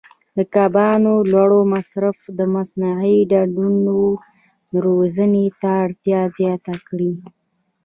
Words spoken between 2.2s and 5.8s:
د مصنوعي ډنډونو روزنې ته